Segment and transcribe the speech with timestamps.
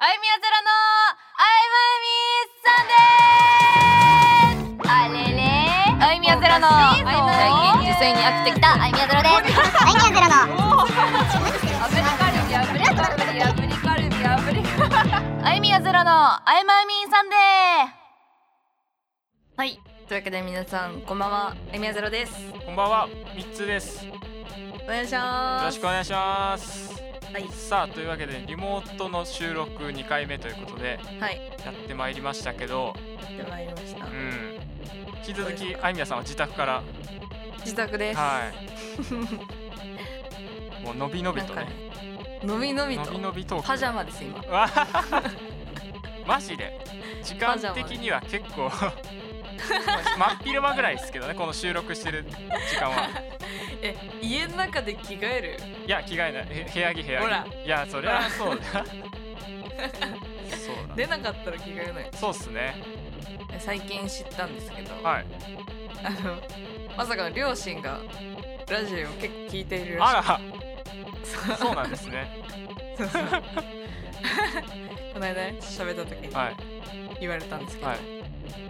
[0.00, 5.42] あゆみやゼロのあゆみさんですあれれ
[5.98, 17.34] あゆみやゼロの最近受精に飽きてきたあゆみやゼロですアイニャゼロのアフリカルビアフリカルビアフリカルビアフリカあゆみやゼロのあゆまゆみさんで
[19.56, 22.34] はいというわけで皆さんこんばんはあゆみやゼロです
[22.64, 24.06] こんばんは、みっつです。
[24.84, 27.07] お願いしますよろしくお願いします。
[27.32, 27.48] はい。
[27.52, 31.40] さあ、というわけで、リモートの収録2回目ということで、はい。
[31.64, 34.06] やってまいりましたけど、やってまいりました。
[34.06, 34.58] うん。
[35.26, 36.82] 引き続き、あいみやさんは自宅から、
[37.60, 38.18] 自宅です。
[38.18, 38.54] はい。
[40.84, 41.66] もうのびのびとね、
[42.42, 43.04] のびのびと。
[43.06, 43.66] のびのびトーク。
[43.66, 44.42] パジャマです今。
[46.26, 46.78] マジで？
[47.22, 48.70] 時間的には結構
[50.18, 52.24] 真っ昼間ぐらいですけどねこの収録してる
[52.70, 53.08] 時間は。
[53.82, 55.58] え家の中で着替える？
[55.86, 56.46] いや着替えない。
[56.50, 57.22] へ部屋着部屋着。
[57.24, 57.46] ほら。
[57.64, 58.64] いやそりゃそうだ。
[58.84, 60.94] そうだ。
[60.96, 62.10] 出なかったら着替えない。
[62.14, 62.74] そうっすね。
[63.58, 65.26] 最近知ったんですけど、はい。
[66.04, 66.38] あの
[66.96, 67.98] まさかの両親が
[68.70, 70.14] ラジオを結構聞いているらしい。
[70.16, 70.40] あ
[71.48, 71.56] ら。
[71.56, 71.74] そう。
[71.74, 72.36] なんですね。
[72.96, 73.22] そうそう。
[75.14, 76.56] この間ね喋った時にはい。
[77.20, 77.98] 言われたんですけど、はい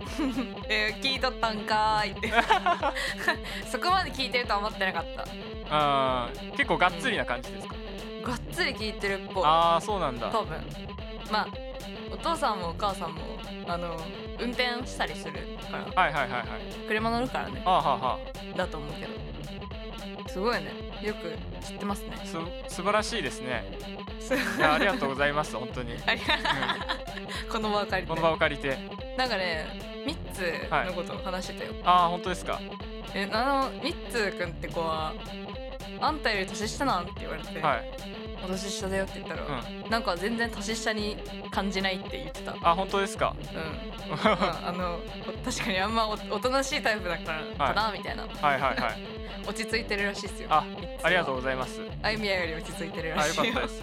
[0.68, 2.32] えー聞いとったんかーいって。
[3.70, 5.24] そこまで聞いてるとは思ってなかった。
[5.70, 7.74] あー結構がっつりな感じですか、
[8.22, 9.44] がっつり聞いてるっぽい。
[9.44, 10.28] ああそうなんだ。
[10.28, 10.56] 多分。
[11.30, 11.48] まあ
[12.10, 13.20] お父さんもお母さんも
[13.66, 13.96] あの
[14.38, 15.32] 運転したりする
[15.70, 16.02] から。
[16.02, 16.46] はいはいはいはい。
[16.86, 17.62] 車乗るからね。
[17.64, 18.18] あーはーは
[18.56, 19.12] だと思うけど。
[20.28, 20.72] すごいね。
[21.02, 22.16] よく知ってますね。
[22.22, 22.26] ー
[22.68, 23.64] す素晴らしいですね。
[24.20, 25.94] す いやありがとうございます本当に。
[27.50, 28.08] この場を借りて。
[28.08, 28.78] この場を借りて
[29.18, 29.66] なんかね
[30.06, 30.42] ミッツ
[30.86, 32.60] のことを話してたよ、ああ本当ですか。
[33.14, 35.12] えあのミッツくんって子は
[36.00, 37.90] あんたより年下なんって言われて、はい。
[38.44, 41.16] お年下だよって言ったら、うなんか全然年下に
[41.50, 42.52] 感じないって言ってた。
[42.52, 43.34] うんあ本当ですか。
[44.24, 45.00] まああの
[45.44, 48.22] 確かにあんまおおとなしいタイプだからかな、みたいな。
[48.22, 49.02] はいはいはい。
[49.48, 50.48] 落ち着いてるらしいですよ。
[50.50, 50.64] あ
[51.02, 51.80] ありがとうございます。
[52.04, 53.46] あゆみやより落ち着いてるらあしいよ。
[53.46, 53.82] よかったです。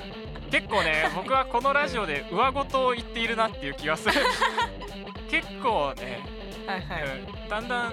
[0.51, 4.13] 結構ね僕はこのラジオで上ごとを言っているなっていう気がする
[5.41, 6.19] 結構ね、
[6.65, 7.91] はいはい、うん、だんだん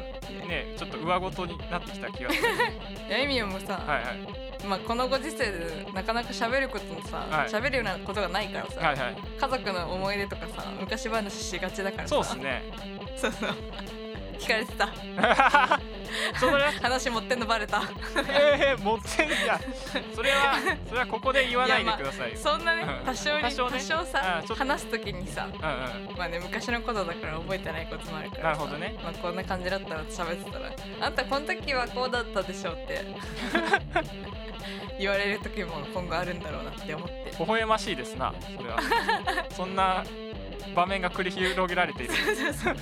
[0.48, 2.48] ねちょっと上ごとになってきた気がする。
[3.10, 4.66] あゆみやもさ、はいはい。
[4.66, 7.48] まあ、このご時世でなかなか喋ることもさはい。
[7.48, 9.16] 喋、るようなことがないからさ、はいはい。
[9.38, 12.08] 家族の思い出とかさ昔話しがちだからさ。
[12.08, 12.62] そうっすね。
[13.16, 13.50] そうそう
[14.38, 14.88] 聞かれてた。
[16.38, 16.50] そ
[16.82, 17.82] 話持ってんのバレた。
[18.28, 19.58] えー、持ってんいや。
[20.14, 22.32] それはそれはここで言わないでください。
[22.32, 23.06] よ、そんなねうん。
[23.06, 23.80] 多少に多少ね。
[23.80, 24.02] さ
[24.38, 24.54] あちょっと。
[24.62, 26.16] 話す時にさうんうん。
[26.16, 28.98] まあね昔のことだから覚えてないこともあるからさなるほどね。
[29.02, 33.00] まあこんな感じだったら喋ってたらあんたこの時はこうだったでしょって
[34.98, 37.32] 言われる時も今後あるんだろうなって思って。
[37.38, 38.78] 微笑ましいですなそれは。
[39.50, 40.04] そんな
[40.74, 42.14] 場面が繰り広げられている。
[42.14, 42.76] そうそうそう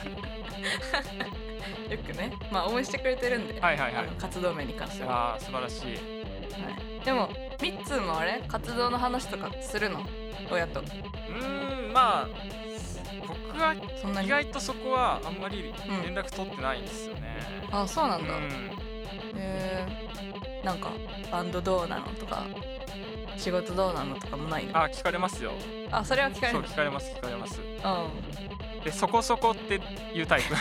[1.90, 4.04] よくねまあ応援してくれてるんで、はいはいはい。
[4.06, 5.86] あの活動面に関しては、あー素晴らしい。
[5.86, 7.28] はい、でも
[7.60, 10.00] ミッツーもあれ活動の話とかするの？
[10.50, 10.80] 親と。
[10.80, 12.28] うーんまあ
[13.26, 13.74] 僕は
[14.22, 16.02] 意外とそこはあんまりうん。
[16.02, 17.36] 連絡取ってないんですよね、
[17.70, 18.26] あそうなうん。
[18.26, 18.40] だ、へ
[19.36, 19.86] え
[20.64, 20.90] なんか
[21.30, 22.44] バンドどうなのとか
[23.36, 24.76] 仕事どうなのとかもないの？
[24.78, 25.52] あ聞かれますよ。
[25.90, 27.60] あそれは聞かれそるう聞かれます聞かれます。
[27.60, 27.70] うん
[28.84, 29.80] でそこそこって
[30.14, 30.54] いうタイプ。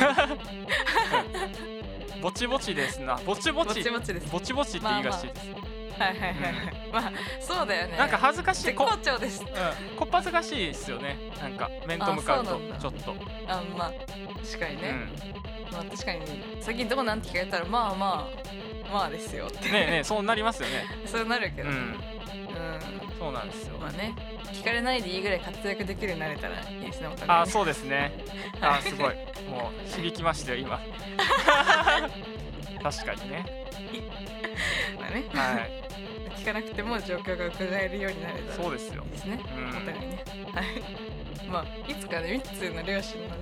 [2.16, 2.22] うん。
[2.22, 3.20] ぼちぼちですな。
[3.26, 4.28] ぼちぼぼちちぼちです。
[4.32, 5.28] ぼちぼちって言いがち。
[5.28, 6.90] です、はいはいはいはい。
[6.92, 7.98] まあそうだよね。
[7.98, 8.64] なんか恥ずかしい。
[8.66, 9.42] 絶こ,、好調です。
[9.42, 11.18] うん、こっぱずかしいですよね。
[11.42, 12.60] なんか面と向かうと。
[12.80, 13.16] ちょっと、
[13.48, 13.94] あまあ
[14.46, 14.90] 確かにね、
[15.70, 16.20] うん、まあ確かに。
[16.62, 18.30] 最近どうなんて聞かれたらまあま
[18.90, 19.70] あまあですよって。
[19.70, 20.86] ねえねえそうなりますよね。
[21.08, 22.00] そうなるけど、うんうん
[23.20, 23.78] そうなんですよ。
[23.78, 24.14] まあね
[24.54, 27.28] 聞かれないでいいぐらい活躍できるようになれたらいいですねお互い。
[27.28, 28.12] ねあそうですね。
[28.62, 29.16] あすごい。
[29.50, 30.80] もう響きましたよ今。
[32.82, 33.46] 確かにね。
[35.00, 35.72] まあね、はい。
[36.40, 38.64] 聞かなくても状況が伺えるようになれたら。
[38.64, 39.04] そうですよ。
[39.12, 39.70] ですね、うん。
[39.70, 40.24] お互いね。
[40.54, 40.66] はい。
[41.50, 43.36] まあいつかねミッツーの両親の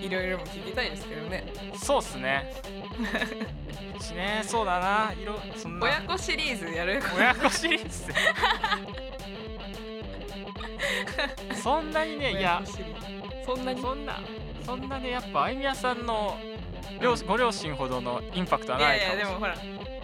[0.00, 1.44] いろいろも聞きたいですけどね。
[1.74, 2.52] そうっすね。
[3.96, 5.12] うちねそうだな。
[5.20, 5.86] いろそんな。
[5.86, 7.00] 親子シリーズやる。
[7.16, 8.12] 親子シリーズ。
[11.62, 12.62] そんなにねいや。
[13.46, 13.80] そんなに？
[13.80, 14.20] そんな
[14.64, 16.38] そんなねやっぱあいみやさんの
[17.00, 19.56] 両ご両親ほどのインパクトはいないかもしれないやいやでもほら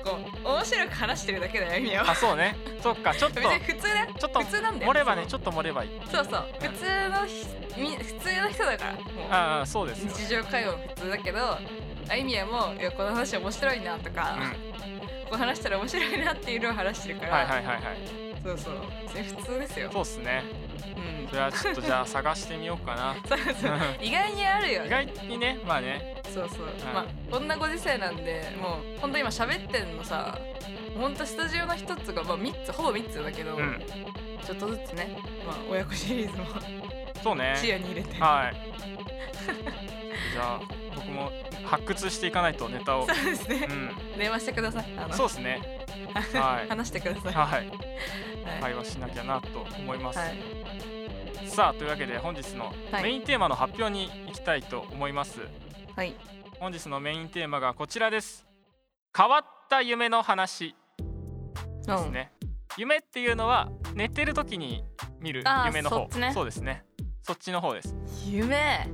[0.05, 2.57] こう面白く話してるだけだよ意味はあそうね。
[2.83, 3.41] そっかちょっと。
[3.41, 4.07] 別に普通だよ。
[4.19, 4.93] ちょっと普通なんだよ。
[4.93, 5.91] 盛ればねそちょっと盛ればいい。
[6.11, 6.47] そうそう。
[6.61, 7.47] 普通のひ
[7.77, 9.05] み普通の人だからもう。
[9.31, 10.11] ああそうですよ。
[10.15, 11.39] 日常会話も普通だけど
[12.09, 15.29] あいみやもいやこの話面白いなとか、うん。
[15.29, 18.75] こう話したら面白いなっていうのを話してるから、はいはいはいはいそうそう。
[19.37, 19.91] 普通ですよ。
[19.93, 20.45] そうっすね。
[20.97, 21.29] うん。
[21.29, 23.17] それはちょっとじゃあ探してみようかな。
[23.29, 23.73] そうそう。
[24.01, 24.87] 意外にあるよ。
[24.87, 26.23] 意ね外にねまあね。
[26.33, 26.95] そうそう、い。
[26.95, 30.39] まあこんなご時世なんでもうほんと今喋ってんのさ
[30.97, 33.81] ほんとスタジオの一つがまあ3つほぼ3つだけど、うん。
[34.45, 36.45] ちょっとずつねまあ親子シリーズも
[37.23, 37.55] そうね。
[37.61, 38.21] 視野に入れて。
[38.21, 38.57] はい。
[40.33, 40.61] じゃあ
[40.95, 41.33] 僕も
[41.65, 43.07] 発掘していかないとネタを。
[43.07, 43.67] そうですね。
[43.69, 43.73] う、
[44.15, 44.19] ん。
[44.19, 44.85] 電話してください。
[45.13, 45.61] そうですね。
[46.15, 46.69] はい。
[46.71, 47.33] 話してください。
[47.33, 47.71] はい
[48.61, 51.49] 会話しなきゃなと思います、はい。
[51.49, 53.03] さあというわけで本日のはい。
[53.03, 55.41] メインテーマの発表に行きたいと思います、
[55.97, 56.15] はい。
[56.61, 58.47] 本日のメインテーマがこちらです。
[59.17, 60.75] 変わった夢の話。
[61.87, 62.33] ですね、
[62.77, 64.85] 夢っていうのは寝てる時に
[65.21, 66.09] 見る夢の方。
[66.11, 66.33] そね。
[66.35, 66.85] そうですね。
[67.23, 67.95] そっちの方です。
[67.95, 68.89] うん夢。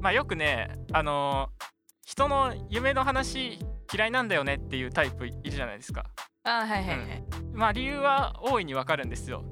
[0.00, 1.64] まあよくねあのー
[2.04, 3.58] 人の夢の話
[3.92, 6.04] 嫌いなんだよねっていうタイプいるじゃないですか
[6.44, 9.42] あはいはいはい、まあ理由は大いにわかるんですよ。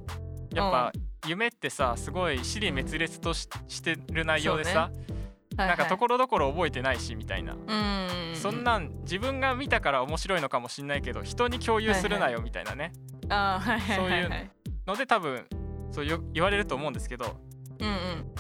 [0.55, 0.93] やっぱ
[1.27, 5.13] 夢ってさすごい支離滅裂とししてる内容でさ、はい
[5.57, 12.93] なんかとろころどころ覚えてないしみたいな、うんそんなん自分が見たから面白いのかもしんないけど人に共有するなよみたいなね、
[13.29, 14.29] あはいはいはいはい。
[14.29, 14.51] そういう
[14.87, 15.47] ので多分
[15.91, 17.37] そうよ言われると思うんですけど
[17.81, 18.33] うんうん。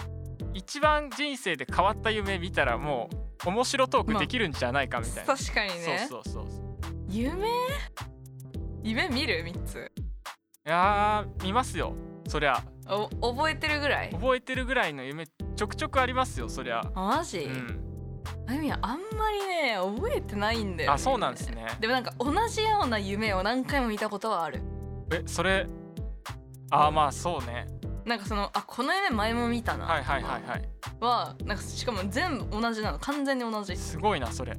[0.54, 3.10] 一番人生で変わった夢見たらも
[3.44, 6.06] う面白トークできるんじゃないかみたいな、確かにね。
[6.08, 6.72] そうそうそう。
[7.10, 7.46] 夢？
[8.82, 9.92] 夢見る？3つ。
[10.66, 11.94] いやー見ますよ。
[12.28, 12.62] そりゃ。
[12.88, 14.10] お覚えてるぐらい？
[14.10, 16.82] 覚えてるぐらいの夢ちょくちょくありますよそりゃ。
[16.94, 17.80] あマジ、うん。
[18.46, 21.66] あゆみはあんまりね覚えてないんだよ、ね、あそうなんですね。
[21.80, 24.60] でもなんか同じような夢を何回も見たことはある。
[25.12, 25.66] えそれ？
[26.70, 27.66] あーまあそうね。
[28.04, 29.84] なんかそのあこの夢前も見たな。
[29.84, 30.68] はいはいはいはい。
[31.00, 32.98] はなんかしかも全部同じなの。
[32.98, 33.76] 完全に同じ。
[33.76, 34.56] すごいなそれ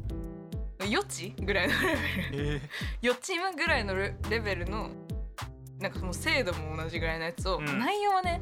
[0.85, 1.79] 予知ぐらいのレ
[2.31, 2.55] ベル。
[2.55, 2.61] え
[3.01, 4.89] 予知夢ぐらいのレレベルの
[5.79, 7.65] なんかもう精度も同じぐらいのやつを、うん。
[7.79, 8.41] 内容はね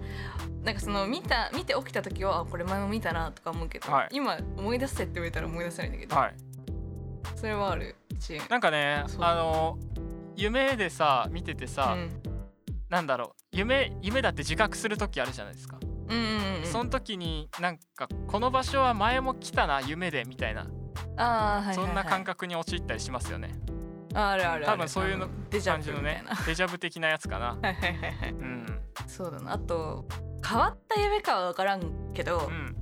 [0.64, 4.10] なんかその見た見て起きた時はあこれ前も見たなとか思うけど、はい。
[4.12, 6.36] 今思い出せって言われたら思い出せないんだけど、はい。
[7.36, 9.80] それはあるしなんかねあの
[10.36, 12.22] 夢でさ見ててさ、うん。
[12.90, 16.66] なんだろう夢夢だって自覚する時あるじゃないですか、うんうんうん。
[16.66, 20.68] その時になんかこの場所は前も来たな夢でみたいな、
[21.18, 23.52] あーはいそんな感覚に陥ったりしますよね。
[24.14, 24.66] ああるある。
[24.66, 25.28] 多分そういうの
[25.64, 27.58] 感じのね デジャブ的なやつかな。
[27.62, 28.30] はいはいはいはい。
[28.32, 28.82] うん。
[29.08, 29.54] そうだな。
[29.54, 30.06] あと
[30.48, 32.76] 変わった夢かは分からんけど、うん。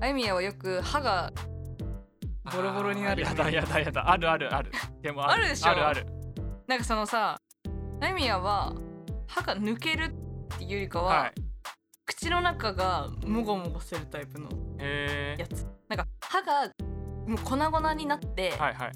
[0.00, 1.32] あゆみやはよく歯が
[2.54, 3.26] ボロボロになる。
[3.26, 4.10] あーやだやだやだ。
[4.10, 4.72] あるあるある。
[5.02, 5.42] でもある。
[5.42, 5.70] あるでしょ？
[5.70, 6.06] あるある。
[6.66, 7.38] なんかそのさ
[8.00, 8.72] あゆみやは
[9.26, 11.32] 歯が抜けるっていうよりかは、はい。
[12.06, 14.48] 口の中がもごもごするタイプの
[15.36, 15.66] やつ。
[15.88, 16.68] なんか歯が
[17.30, 18.92] もう粉々になって、はいはい。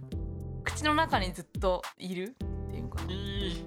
[0.64, 2.34] 口の中にずっといる
[2.68, 3.04] っていうか。
[3.04, 3.64] ないい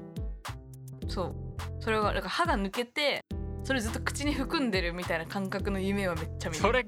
[1.07, 1.35] そう。
[1.79, 3.23] それがなんか歯が抜けて
[3.63, 6.61] それずっと口に含んでるみたいな感覚の夢はめっちゃ見る。
[6.61, 6.85] それ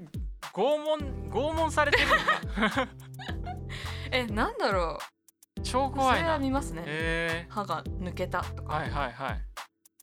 [0.53, 2.89] 拷問拷問されてるんだ
[4.11, 5.65] えなんだろう。
[5.65, 6.27] そ超怖いな。
[6.27, 6.83] れは見ますね。
[6.85, 9.41] へ歯が抜けたとか、えはいはいはい。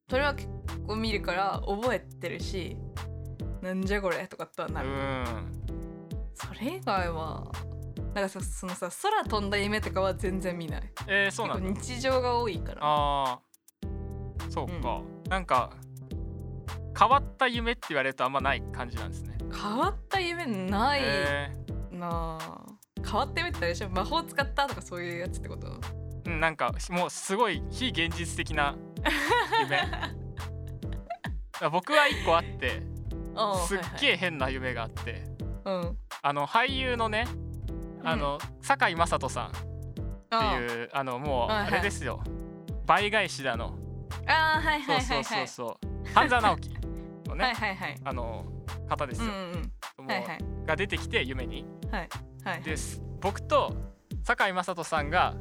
[0.08, 0.49] それは結
[0.87, 2.76] 構見るから覚えてるし
[3.61, 5.67] なんじゃこれとかとはなる、うん
[6.37, 7.50] それ以外は
[8.15, 10.83] なんかさそのさ空飛んだ夢とかは全然見ない。
[11.09, 11.69] えー、そうなんだ。
[11.71, 12.81] 結構日常が多いから。
[12.83, 14.50] あー。
[14.50, 15.71] そうか、なんか
[16.99, 19.37] 変わった夢って言われるとあんまない感じなんですね。
[19.52, 21.50] 変わった夢ないへ
[21.90, 22.64] なあ。
[23.05, 23.88] 変わった夢ってあれでしょ？
[23.90, 25.69] 魔法使ったとかそういうやつってこと？
[26.26, 28.76] えうんなんかもうすごい非現実的な
[29.62, 29.81] 夢。
[31.71, 32.83] 僕は一個あって
[33.66, 35.25] すっげええ変な夢があって
[35.66, 35.99] うん。
[36.23, 37.26] あの俳優のね
[38.02, 39.56] あの、堺雅人さんって
[40.30, 42.23] あいうあのもうあれですよ。
[42.87, 43.76] 倍返しだの。
[44.26, 45.49] あーはいそうそうはいはいはい。
[45.49, 46.70] そうそう半沢直樹
[47.26, 47.96] のね、 はいはいはい。
[48.04, 48.44] あの
[48.88, 49.52] 方ですうんよ、うん。
[49.52, 49.61] も
[49.99, 50.38] うはいはい。
[50.66, 51.66] が出てきて夢に。
[51.90, 52.08] はい。
[52.44, 53.02] はいです。
[53.20, 53.75] 僕と
[54.23, 55.35] 堺雅人さんが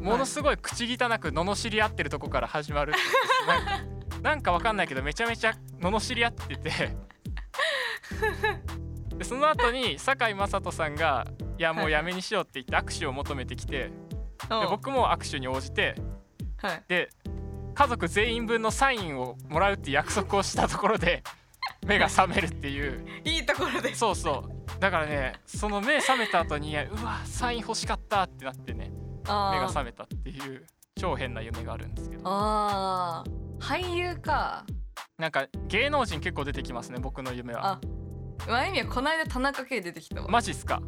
[0.00, 6.70] ものすごい口汚く罵り合ってるとこから始まるっていうなんかなんかわかんないけどめちゃめちゃ罵り合ってて
[9.18, 11.26] でその後に堺雅人さんが
[11.58, 13.90] 「いやもうやめにしよう」って言って握手を求めてきてで
[14.68, 15.94] 僕も握手に応じて
[16.58, 16.82] はい。
[16.88, 17.10] で
[17.74, 21.22] 家族全員分のサインをもらうって約束をしたところで
[21.86, 23.06] 目が覚めるっていう。
[23.24, 23.94] いいところで。
[23.94, 24.80] そうそう。
[24.80, 28.90] だからねその目覚めた後にうわサイン欲しかったってなってね
[29.24, 29.30] 目
[29.60, 30.66] が覚めたっていう
[30.98, 32.22] 超変な夢があるんですけど。
[32.24, 33.60] あー。
[33.60, 34.64] 俳優か。
[35.18, 37.72] なんか芸能人結構出てきますね僕の夢は。
[37.72, 37.80] あ
[38.48, 40.80] まゆみはこの間田中圭出てきたわ、マジっすか？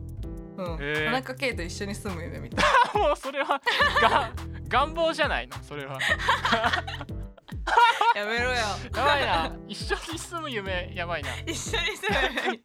[0.57, 0.65] うん。
[0.65, 2.65] へー田中圭と一緒に住む夢みたい
[2.99, 3.61] もうそれは
[4.01, 4.33] が
[4.69, 5.57] 願望じゃないの？
[5.63, 5.99] それは。
[8.15, 8.55] やめろよ。
[8.55, 8.67] や
[9.05, 9.53] ばいな。
[9.69, 11.29] 一緒に住む夢やばいな。
[11.47, 12.63] 一緒に住めばいい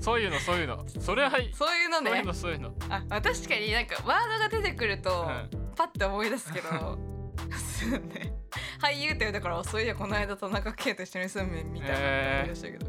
[0.00, 0.84] そういうのそういうの。
[1.00, 2.72] それはそうそういうのいうねのそういうの。
[2.88, 5.74] あ確かになんかワードが出てくると、うん。
[5.76, 6.68] パッて思い出すけど。
[6.70, 8.32] そうね
[8.80, 12.86] 俳優ってだからそういやこの間田中圭と一緒に住むみたいなの思い出したけど、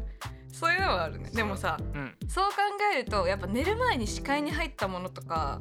[0.52, 1.30] そういうのはあるね。
[1.30, 2.16] でもさうん。
[2.28, 2.56] そう考
[2.94, 5.60] えるとやっぱ寝る前に視界に入ったものとか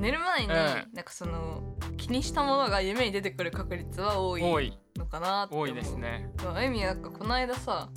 [0.00, 0.52] 寝る前にうん。
[0.52, 1.62] なんかその
[1.96, 6.30] 気にしたものが夢に出てくる確率は多いのかなって多いですね。
[6.40, 7.90] そうあゆみなんかこの間さ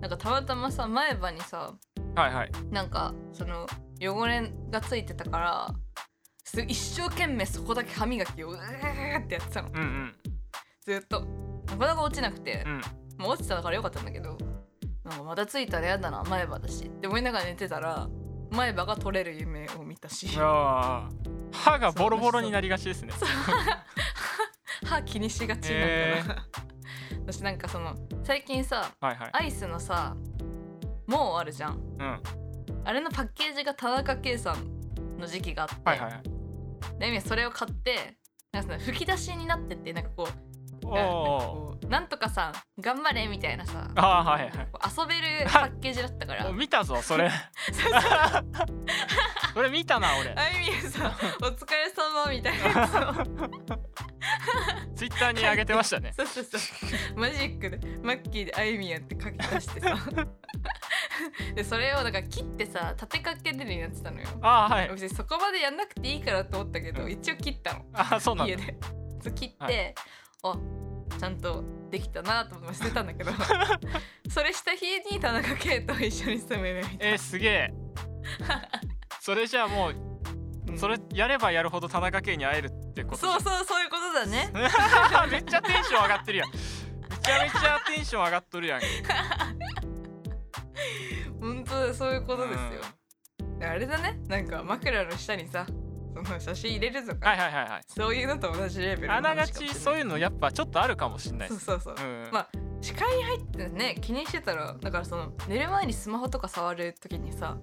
[0.00, 1.74] なんかたまたまさ前歯にさ
[2.14, 2.50] はいはい。
[2.70, 3.66] なんかその
[4.00, 5.74] 汚れがついてたから
[6.44, 9.68] す一生懸命そこだけ歯磨きをうーってやってたの。
[9.68, 10.14] うんうん
[10.90, 11.24] ずっと。
[11.66, 12.64] なかなか落ちなくて。
[12.66, 12.80] う、ん。
[13.18, 14.36] もう落ちたからよかったんだけど。
[15.04, 16.84] なんかまたついたらやだな前歯だし。
[16.84, 18.08] って思いながら寝てたら
[18.50, 20.26] 前歯が取れる夢を見たし。
[20.28, 21.08] 歯
[21.78, 23.12] がボロボロになりがちですね。
[24.84, 26.46] 歯気にしがちなんへだな。
[27.26, 27.94] 私なんかその
[28.24, 29.30] 最近さはいはい。
[29.32, 30.16] アイスのさ
[31.06, 31.74] もうあるじゃん。
[31.74, 32.22] うん。
[32.84, 36.22] あれのパッケージが田中圭さんの時期があって、はいはい
[37.20, 38.16] それを買って
[38.52, 40.49] なんかその吹き出しになっててなんかこうお
[41.88, 42.00] な。
[42.00, 44.52] んとかさ頑張れみたいなさあーはいはい。
[44.52, 44.58] 遊
[45.06, 46.48] べる パッケージだったから。
[46.48, 47.30] お見たぞそれ。
[49.54, 50.30] それ見たな俺。
[50.30, 52.64] あゆみがさ「お疲れ様みたいな。
[54.94, 56.12] ツイッターに上げてましたね。
[56.16, 57.18] そうそうそう。
[57.18, 59.96] マジックでマッキーであゆみやんって書き出してさ。
[61.54, 64.28] でそれをだから切ってさ立てかけてるようになってたのよ。
[64.42, 64.88] あーはい。
[64.90, 67.10] 別にそこまでやんなくていいからと思ったけど、うん。
[67.10, 67.84] 一応切ったの。
[67.94, 68.52] あーそうなんだ。
[68.54, 68.76] 家で。
[69.34, 69.94] 切って、はい
[70.42, 70.56] あ
[71.18, 73.32] ちゃんとできたなと思って捨てたんだけど。
[74.30, 77.74] それした日に田中圭と一緒に住めるみたいえー、すげえ。
[79.20, 79.94] それじゃあもう
[80.70, 84.50] な、それやればやるほど田中圭に会えるってことそうそうそういうことだね。
[85.30, 86.50] めっちゃテンション上がってるやん。
[86.50, 86.56] め
[87.18, 88.80] ちゃめちゃテンション上がっとるやん。
[91.40, 92.82] 本当だそういうことですよ、
[93.62, 94.18] あれだね。
[94.28, 95.66] なんか枕の下にさ
[96.14, 97.82] その写真入れるとか、はいはいはいはい。
[97.86, 102.28] そういうのと同じレベルのあながちそういうのやっぱちょっとあるかもしんないそうそうそう、うん。
[102.32, 102.48] まあ
[102.80, 107.58] 視界に入ってね気にしてたらだからその寝る前にスマホとか触る時にさ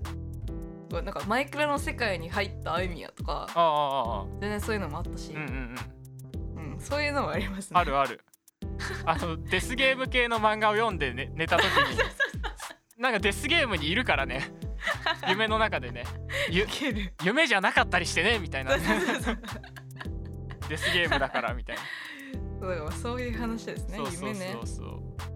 [0.91, 5.53] なんかマイクラの世界に入ったあゆみやとかあああああ全然そういうのもあったし、あうんうん
[6.55, 6.73] うん。
[6.73, 7.79] うんそういうのもありますね。
[7.79, 8.21] あるある。
[9.05, 11.97] あのデスゲーム系の漫画を読んで、ね、寝た時に。
[12.97, 14.51] なんかデスゲームにいるからね
[15.29, 16.03] 夢の中でね。
[17.23, 18.77] 夢じゃなかったりしてねみたいな。
[20.69, 21.81] デスゲームだからみたいな。
[22.59, 24.55] そうそういう話ですね夢ね。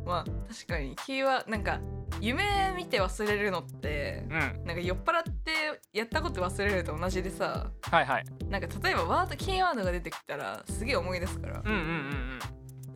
[0.06, 1.80] まあ確かにキーはなんか
[2.20, 4.40] 夢見て忘れるのってうん。
[4.66, 8.26] なんか酔っ払ってやったこと忘れると同じでさはいはい。
[8.50, 11.62] なんか例えばワードキーワードが出てきたらすげえ思い出すから。
[11.64, 11.88] うんうんうんう
[12.36, 12.40] ん。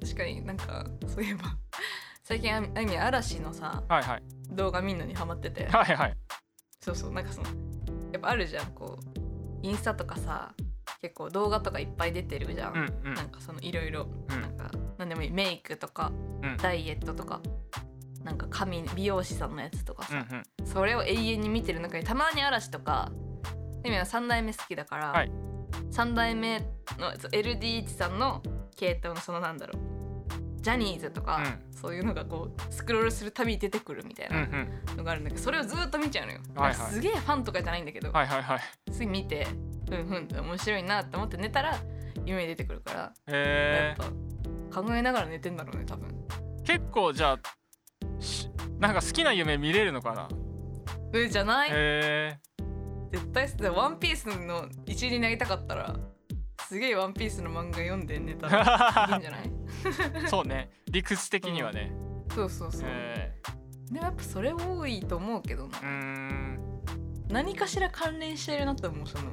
[0.02, 1.56] 確かになんかそういえば
[2.24, 4.24] 最近あみ嵐のさはいはい。
[4.52, 5.68] 動画見んのにハマってて。
[5.68, 6.18] はいはい
[6.86, 7.48] そうそうなんかその
[8.12, 10.54] やっぱあるじゃんこうインスタとかさ
[11.01, 13.13] 結構動画とかいっぱい出てるじゃん、うんうん。
[13.15, 14.42] なんかそのいろいろうん。
[14.42, 16.12] なんか何でもいいメイクとか
[16.44, 16.58] うん。
[16.58, 17.42] ダイエットとか
[18.24, 20.68] なんか髪美容師さんのやつとかさ、うんうん。
[20.68, 23.12] それを永遠に見てる中にたまに嵐とか
[23.84, 25.32] 今3代目好きだから、はい。
[25.92, 26.60] 3代目
[27.00, 28.44] の LDH さんの
[28.75, 29.95] 系統のそのなんだろう
[30.66, 31.44] ジャニーズとか、
[31.80, 34.40] そういうのがこうスクロールするたびに出てくるみたいうんう
[34.88, 34.98] なん。
[34.98, 36.92] のがあるんだけどそれをずっと見ちゃうのよ、はいはい。
[36.92, 38.60] すげえファンとかじゃないんだけど、はいはいはい。
[38.92, 39.46] すぐ見て
[39.88, 41.80] ふんふんって面白いなって思って寝たら
[42.26, 43.98] 夢に出てくるから、やへっ
[44.72, 46.10] ぱ考えながら寝てんだろうね多分。
[46.10, 47.40] え結構じゃあ
[48.20, 50.28] しなんか好きな夢見れるのかな？
[51.14, 52.40] えじゃない、へ
[53.12, 55.96] 絶対すワンピースの一になりたかったら
[56.68, 59.52] すげえワンピースの漫画読んで寝たらいいんじゃない？
[60.24, 60.70] え そうね。
[60.88, 61.92] 理屈的にはね、
[62.34, 63.36] そうそうそう、へ
[63.92, 66.60] でもやっぱそれ多いと思うけどな、えうーん。
[67.30, 69.24] 何かしら関連してるなと思うその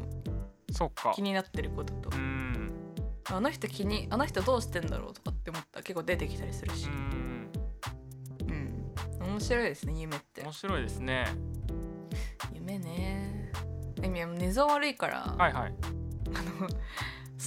[0.72, 1.12] そっか。
[1.14, 2.08] 気になってることと。
[2.10, 2.72] うーん。
[3.30, 6.86] あの人気にあの人どうしてんだろうとかって思ったら結構出てきたりするし。
[6.86, 7.50] うーん。
[9.20, 9.28] うん。
[9.30, 10.42] 面白いですね夢って。
[10.42, 11.26] 面白いですね。
[12.54, 13.52] 夢ね。
[14.02, 15.74] えみや寝相悪いから、はいはい。
[16.34, 16.68] あの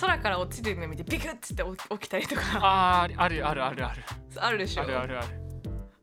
[0.02, 2.42] 空から落ちる夢見てビクッつって起きたりとか。
[2.56, 4.04] あーあるあるあるある。
[4.38, 4.84] あるでしょ？
[4.84, 5.28] あるあるある。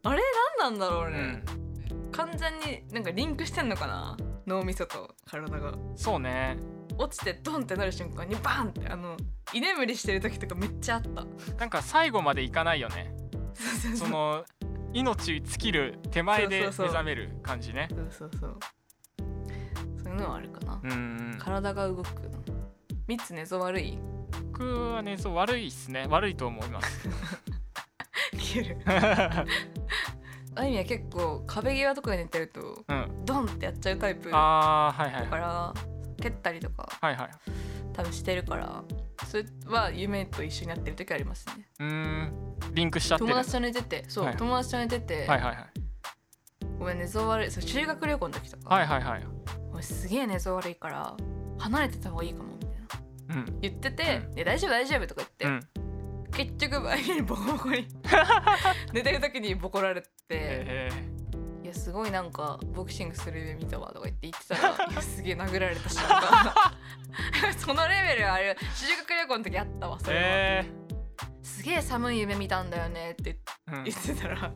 [0.04, 0.22] あれ
[0.58, 1.42] 何なんだろうね、
[1.90, 2.10] うん。
[2.10, 4.16] 完全になんかリンクしてんのかな？
[4.46, 5.74] 脳みそと体が。
[5.96, 6.56] そうね。
[6.98, 9.16] 落ちてドンってなる瞬間にバーンってあの
[9.52, 11.24] 居眠りしてる時とかめっちゃあった。
[11.58, 13.14] なんか最後までいかないよね。
[13.96, 14.44] その
[14.92, 17.88] 命尽きる手前で目覚める感じね。
[17.90, 18.58] そうそうそう。
[20.02, 22.20] そういうのはあるかな、うーん体が動く
[23.16, 23.98] の3つ寝相悪い？
[24.52, 26.06] 僕僕はねそう悪いっすね。
[26.08, 27.08] 悪いと思います。
[28.38, 28.76] 切る。
[30.54, 33.24] あいみは結構壁際とかで寝てるとうん。
[33.24, 35.72] ドンってやっちゃうタイプだああはいはいから
[36.20, 37.30] 蹴ったりとかはいはい。
[37.94, 38.84] 多分してるから
[39.26, 41.68] それは夢と一緒になってる時ありますね。
[41.80, 42.56] うーん。
[42.72, 43.30] リンクしちゃってる。
[43.30, 44.36] 友達と寝ててそう、はい。
[44.36, 45.66] 友達と寝てて、はいはいはい。
[46.78, 47.50] ごめん寝相悪い。
[47.50, 49.26] そう修学旅行の時とか、はいはいはい。
[49.72, 51.16] 俺すげえ寝相悪いから
[51.58, 52.52] 離れてた方がいいかも
[53.60, 54.70] 言っててう「いや大丈夫？
[54.70, 55.60] 大丈夫」とか言って、うん。
[56.32, 57.86] 結局あいみにボコボコに。
[58.92, 60.08] 寝てる時にボコられて。
[60.30, 60.90] え
[61.62, 66.54] 「いやすごいなんかボクシングする夢見たわ」とか言って言ってたら「い やすげえ殴られた瞬間。
[67.58, 70.64] そのレベルあれ修学旅行の時あったわー、それは、え
[71.42, 74.52] すげえ寒い夢見たんだよねって言ってたら「いや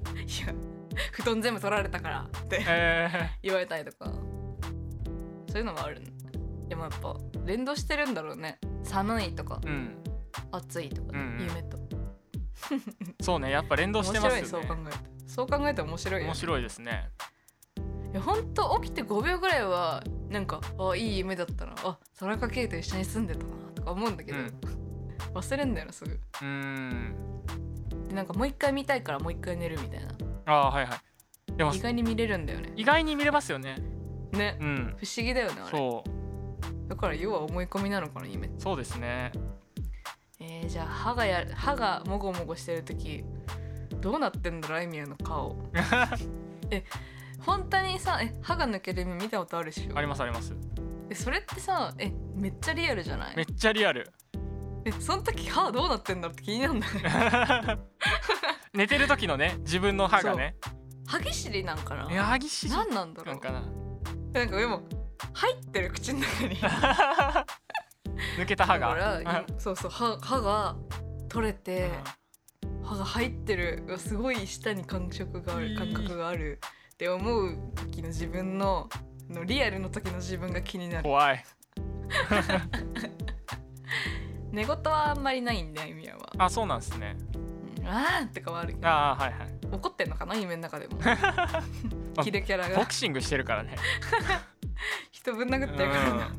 [1.12, 4.12] 布団全部取られたから」ってえ言われたりとか。
[5.56, 6.12] そういうのもあるね。
[6.68, 7.16] でもやっぱ
[7.47, 9.96] 連動してるんだろうね寒いとかー、うん。
[10.52, 11.46] 暑いとか、ねうんうん。
[11.46, 11.78] 夢と。
[13.20, 17.10] そうねやっぱ連動面してます白いよねそう考えてそう考えたら面白いよ面白いですね。
[18.12, 21.74] いやほんと起きて5秒ぐらいはなんかあいい夢だったな。
[21.84, 24.52] あ田中圭と一緒に住んでたなとか思うんだけど、うん。
[25.34, 26.12] 忘れんだよなすぐ。
[26.12, 27.14] うーん。
[28.08, 30.08] でなんかもう一回見たいからもう一回寝るみたいな。
[30.46, 31.56] あはいはい。
[31.56, 32.72] でも意外に見れるんだよね。
[32.76, 33.76] 意外に見れますよね。
[34.32, 34.56] ね。
[34.60, 34.96] うん。
[34.98, 35.76] 不思議だよねあれ。
[35.76, 36.15] そう
[36.88, 38.50] だから要は思い込みなのかな夢。
[38.58, 39.32] そうですね。
[40.38, 43.24] えー、じゃあ歯がや歯がもごもごしてる時
[44.00, 45.56] どうなってんだろうあいみやの顔。
[46.70, 46.84] え
[47.40, 49.96] 本当にさえ歯が抜ける夢見たことあるでしょ？
[49.96, 50.54] ありますあります。
[51.10, 53.36] えそれってさえめっちゃリアルじゃない？
[53.36, 54.10] めっちゃリアル。
[54.84, 57.78] えその時歯どうなってんだろうって気になるんだよね
[58.72, 60.56] 寝てる時のね自分の歯がね。
[61.06, 62.10] 歯ぎしりなんかな？
[62.10, 62.72] いや歯ぎしり。
[62.72, 63.34] 何なんだろう？
[63.36, 63.62] んなかな。
[64.34, 64.82] なんかでも
[65.32, 66.56] 入ってる口の中に。
[68.38, 68.94] 抜けた歯が。
[68.94, 70.76] らそうそう歯歯が
[71.28, 71.90] 取れて
[72.82, 76.61] 歯が入ってるすごい舌に感触がある感覚がある。
[76.94, 78.88] って思う時の自分の
[79.28, 81.02] のリアルの時の自分が気になる。
[81.02, 81.45] 怖い。
[84.50, 87.17] 寝言はあんまりないんでみやは、あそうなんですね。
[87.80, 88.88] うん、あーとかはあるけど。
[88.88, 89.49] ああはいはい。
[89.73, 90.99] 怒ってんのかな夢の中でも。
[91.04, 91.62] あ
[92.25, 93.76] キレキャラボがクシングしてるからね
[95.10, 96.36] 人ぶん殴ってるからな、うん。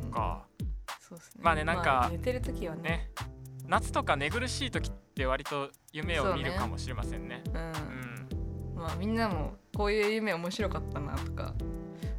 [0.00, 0.46] そっか。
[1.00, 1.40] そうですね。
[1.42, 2.82] まあねなんか寝てる時はね。
[2.82, 3.10] ね。
[3.66, 7.42] 夏とか寝苦しい時って割と夢を見るかもしれませんね。
[7.46, 8.74] ううん。
[8.74, 11.54] んまあみんなもこういう夢面白かったなとか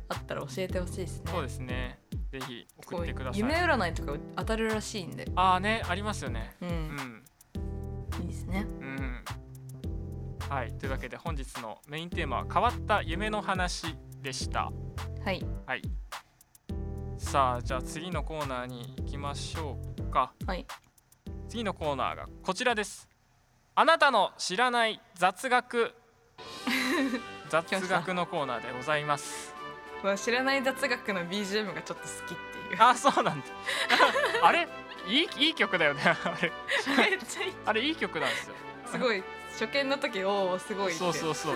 [0.09, 1.31] あったら教えてほしいですね。
[1.31, 1.99] そうですね。
[2.31, 3.39] ぜひ送ってください。
[3.39, 5.29] 夢占いとか当たるらしいんで。
[5.35, 6.55] ああねありますよね。
[6.61, 7.23] うん、うん。
[8.21, 8.65] いいですね。
[8.81, 8.86] うん
[10.49, 14.71] はいというわけで本日のメインテーマは変わった夢の話でした。
[15.25, 15.45] はい。
[15.65, 15.81] はい。
[17.17, 20.31] さあじゃあ次のコーナーに行きましょうか。
[20.45, 20.65] はい。
[21.49, 23.09] 次のコーナーがこちらです。
[23.75, 25.93] あなたの知らない雑学。
[27.49, 29.53] 雑学のコーナーでございます。
[30.01, 32.37] まあ知らない雑学の BGM がちょっと好きっ
[32.69, 32.81] ていう。
[32.81, 33.45] あそうなんだ。
[34.43, 34.65] あれ？
[35.09, 36.51] いいいい曲だよねあれ。
[37.09, 37.53] めっちゃいい。
[37.65, 38.55] あれいい曲なんですよ。
[38.85, 39.21] すごい
[39.59, 41.55] 初見の時おおすごいそうそうそう。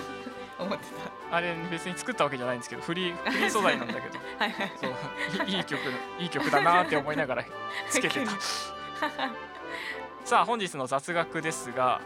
[0.59, 0.83] 思って
[1.31, 4.19] あれ別に作ったわけじゃないんですけどフリー フリー素材なんだけど。
[4.37, 4.71] たはいはい。
[4.79, 5.79] そういいい曲
[6.19, 7.45] いい曲だなって思いながら
[7.89, 8.31] つけてた。
[10.25, 12.01] さあ本日の雑学ですが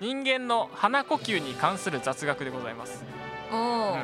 [0.00, 3.04] 人間の鼻呼吸に関する雑学でございます、
[3.52, 4.00] おお、うん、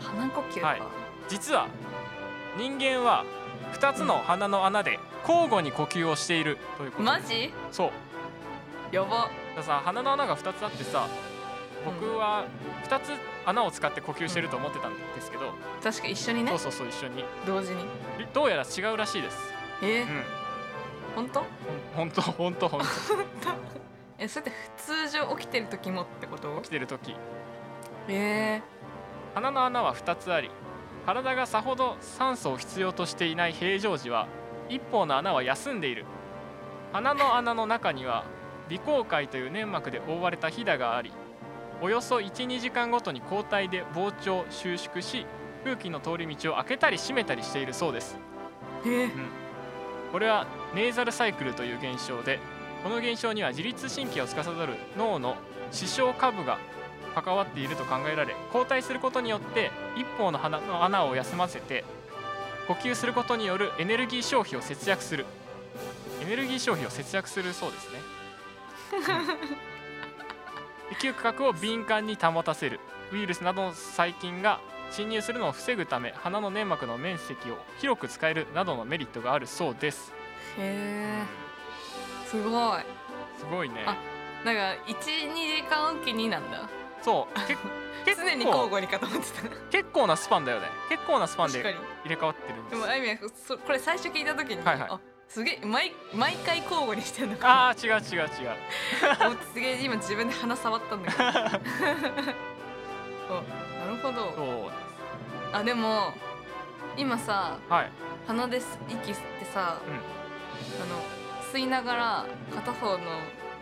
[0.00, 0.82] 鼻呼吸か、はい。
[1.28, 1.68] 実は
[2.56, 3.24] 人間は
[3.74, 7.52] 2つの鼻の穴で交互に呼吸をしているということマジ？
[7.70, 7.90] そう
[8.92, 9.30] やば。
[9.56, 11.08] ださ鼻の穴が2つあってさ
[11.84, 12.44] 僕は
[12.88, 13.10] 2つ
[13.44, 15.52] 穴を使って呼吸してると思ってたんですけど、
[15.82, 16.50] 確か一緒にね。
[16.50, 17.24] そうそうそう一緒に。
[17.44, 17.84] 同時に。
[18.32, 19.52] どうやら違うらしいです。
[19.82, 20.02] え？
[20.02, 20.24] ーうん。
[21.16, 21.44] 本当？
[21.96, 22.86] ほんとほんとほんと
[24.18, 26.54] えそれって通常起きてる時もってこと？
[26.58, 27.16] 起きてる時。
[28.08, 28.62] え
[29.34, 30.50] 鼻の穴は2つあり
[31.04, 34.28] 体がさほど酸素を必要としていない平常時は
[34.68, 36.04] 一方の穴は休んでいる。
[36.92, 38.24] 鼻の穴の中には
[38.72, 41.12] 鼻孔界という粘膜で覆われたひだがあり
[41.82, 45.26] およそ12時間ごとに交代で膨張収縮し
[45.62, 48.16] 空気の通り道を開けたり閉めたりしているそうです。
[48.84, 49.04] ー、え。
[49.06, 49.10] ー
[50.10, 52.38] これはネーザルサイクルという現象で
[52.82, 55.36] この現象には自律神経を司る脳の
[55.70, 56.58] 視床下部が
[57.14, 61.84] 関わっていると考えられ交代することによって一方の鼻の穴を休ませて
[62.68, 65.26] 呼吸することによるエネルギー消費を節約する。
[66.22, 67.98] エネルギー消費を節約するそうですね。
[67.98, 68.21] で
[71.00, 72.80] 嗅覚を敏感に保たせる。
[73.12, 80.12] ウイルスなどの細菌が侵入するのを防ぐため鼻の粘膜の面積を広く使えるなどのメリットがあるそうです。
[80.58, 81.22] へえ
[82.26, 82.82] すごい。
[83.38, 83.84] すごいね。
[83.86, 83.96] あ
[84.44, 86.68] なんか12時間おきになんだ。
[87.02, 87.46] そう。
[87.46, 87.56] け
[88.04, 89.48] 結常に交構互にかと思ってた。
[89.70, 90.68] 結構なスパンだよね。
[90.88, 91.74] 結構なスパンで入
[92.06, 94.88] れ替わってるんでですもあいみこれ最初聞いた時に、はいはい。
[94.90, 95.00] あ
[95.32, 97.48] すげえ毎毎回交互にしてんのか。
[97.48, 99.28] ああ違う違う違う。
[99.28, 101.24] もう すげえ今自分で鼻触ったんだけど。
[101.32, 101.40] な
[103.88, 104.32] るほど。
[104.36, 104.70] そう
[105.56, 106.12] あでも
[106.96, 107.90] 今さはい。
[108.26, 109.94] 鼻です息吸ってさ、うん。
[109.94, 111.02] あの
[111.52, 112.98] 吸いながら片方の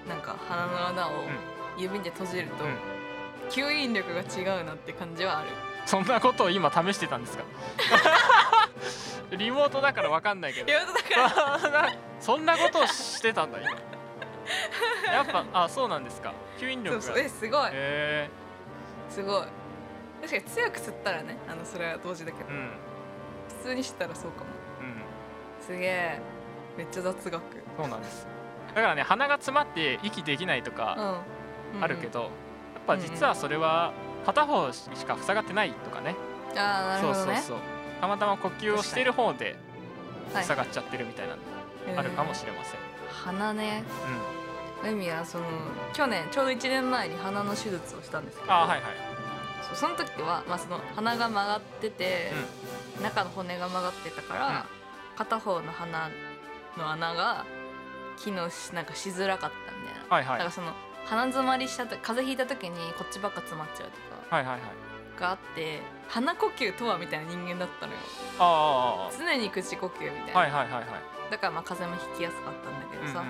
[0.09, 1.25] なんか鼻の穴を
[1.79, 2.77] 指で閉じると、うん。
[3.49, 5.49] 吸引力が違うなって感じはある。
[5.87, 7.45] そんなことを今試してたんですか？
[9.37, 10.71] リモートだからわかんないけど。
[10.71, 11.93] いやだから。
[12.21, 13.71] そんなことをしてたんだ今。
[15.13, 16.33] やっぱあそうなんですか。
[16.59, 17.03] 吸引力が。
[17.03, 17.25] そうそう。
[17.25, 17.71] えすごい。
[17.73, 18.31] へ
[19.09, 19.45] すごい。
[20.23, 22.51] 確かに強く吸ったらねあのそれは同時だけど。
[22.51, 22.71] えうん。
[23.59, 24.47] 普通にしたらそうかも。
[24.81, 25.65] うん。
[25.65, 26.21] すげえ。
[26.77, 27.43] めっちゃ雑学。
[27.77, 28.27] そうなんです。
[28.75, 31.23] だからね鼻が詰まって息できないとか
[31.75, 31.85] うん。
[31.85, 32.31] あるけど、やっ
[32.87, 33.93] ぱ実はそれは
[34.27, 36.15] 片方しか塞がってないとかね。
[36.19, 37.27] うんああなるほどね。
[37.27, 39.57] そうそうそうたまたま呼吸をしている方で
[40.33, 40.45] はい。
[40.45, 41.41] 塞がっちゃってるみたいなの
[41.99, 43.83] あるかもしれません、鼻ね。
[44.85, 45.45] エミはその
[45.93, 48.53] 去年ちょうど1年前に鼻の手術をしたんですけど。
[48.53, 48.81] あはいはい。
[49.69, 52.33] そうその時は、まあ、その鼻が曲がってて、
[53.03, 55.17] 中の骨が曲がってたから、うん。
[55.17, 56.11] 片方の鼻
[56.79, 57.45] の穴が
[58.17, 60.39] 機能しなんかしづらかったみたいな、はいはい。
[60.39, 60.73] だからその
[61.07, 63.97] 鼻詰まりしたと風邪ひいた時にこっちばっか詰まっちゃうと
[64.31, 64.37] か。
[64.37, 64.90] はいはいはい
[65.21, 67.99] があって鼻呼吸とはみたいな人間だったのよ。
[68.39, 70.85] あ常に口呼吸みたいあな、はいはいはいはい。
[71.31, 73.27] だからまあ風邪もひきやすかったんだけどさ、うん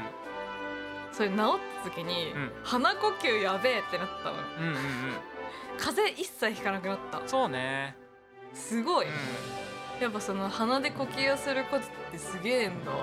[1.12, 1.36] それ治っ
[1.82, 2.52] た時に、うん。
[2.62, 4.42] 鼻呼吸やべえってなったのよ。
[4.60, 4.76] うんうんうん。
[4.76, 4.80] うん
[5.76, 7.20] 風邪一切ひかなくなった。
[7.26, 7.96] そうね。
[8.54, 9.12] すごい、うん。
[10.00, 13.00] やっぱその鼻で呼吸をすることってすげえんだって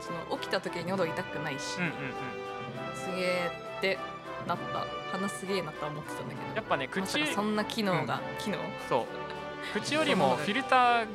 [0.00, 2.96] その起きた時に喉痛くないし、うんうんうん。
[2.96, 3.98] すげえって
[4.46, 6.56] なった鼻すげえなとは思ってたんだけど。
[6.56, 9.80] やっぱね口かそんな機能が、機能、そう。
[9.80, 11.06] 口よりもフィルター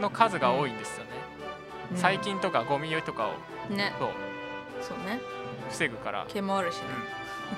[0.00, 1.10] の数が多いんですよね、
[1.92, 1.96] うん。
[1.96, 3.74] 細菌とかゴミとかを。
[3.74, 3.92] ね。
[3.98, 4.10] そう。
[4.80, 5.20] そうね。
[5.70, 6.82] 防ぐから、毛もあるしね。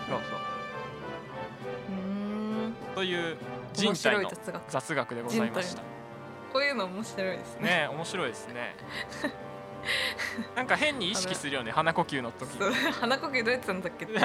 [0.08, 0.38] そうそう。
[1.90, 2.74] うーん。
[2.94, 3.36] という
[3.72, 4.70] 人体のい雑学。
[4.70, 5.82] 雑学でございました。
[6.52, 7.62] こういうの面白いですね。
[7.62, 8.74] ね面白いですね
[10.56, 12.50] なんか変に意識するよね鼻呼吸の時。
[13.00, 14.18] 鼻呼吸どうやってたんだっけって。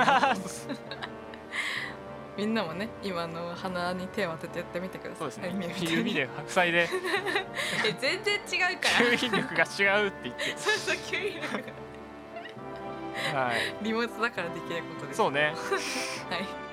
[2.35, 5.17] みんなもね今の鼻に手を当ててやってみてください。
[5.19, 5.75] そうですね。
[5.79, 6.89] 指で白菜で。
[7.85, 9.11] え全然違うから。
[9.11, 10.57] 吸引力が違うって言って。
[10.57, 11.57] そうそう吸引力
[13.33, 13.39] が。
[13.39, 13.75] はい。
[13.83, 15.17] リモートだからできることです。
[15.17, 15.53] そうね。